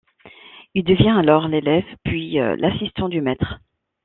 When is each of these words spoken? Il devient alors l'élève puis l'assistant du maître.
Il 0.73 0.83
devient 0.83 1.11
alors 1.15 1.47
l'élève 1.47 1.83
puis 2.03 2.33
l'assistant 2.57 3.07
du 3.07 3.21
maître. 3.21 3.59